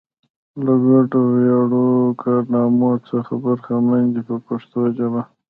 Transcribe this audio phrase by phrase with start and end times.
[0.65, 5.21] له ګډو ویاړلو کارنامو څخه برخمن دي په پښتو ژبه.